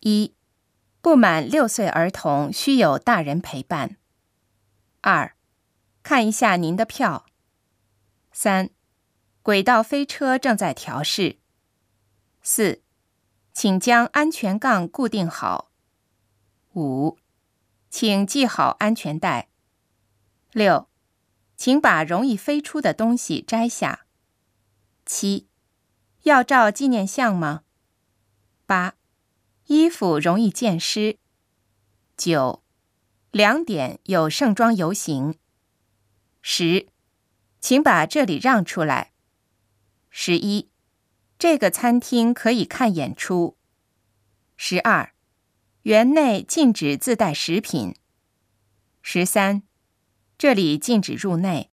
[0.00, 0.34] 一、
[1.00, 3.96] 不满六岁儿童需有大人陪伴。
[5.00, 5.36] 二、
[6.02, 7.26] 看一下您的票。
[8.32, 8.70] 三、
[9.42, 11.38] 轨道飞车正在调试。
[12.42, 12.82] 四、
[13.52, 15.70] 请将安全杠固定好。
[16.74, 17.18] 五、
[17.90, 19.48] 请系好安全带。
[20.52, 20.88] 六、
[21.56, 24.06] 请把容易飞出的东西摘下。
[25.04, 25.48] 七、
[26.22, 27.64] 要照纪念相吗？
[28.66, 28.94] 八、
[29.88, 31.16] 衣服容易溅湿。
[32.14, 32.62] 九、
[33.30, 35.38] 两点有盛装游行。
[36.42, 36.88] 十、
[37.58, 39.12] 请把这里让出来。
[40.10, 40.68] 十一、
[41.38, 43.56] 这个餐厅可以看演出。
[44.58, 45.14] 十二、
[45.84, 47.94] 园内禁止自带食品。
[49.00, 49.62] 十三、
[50.36, 51.70] 这里禁止入内。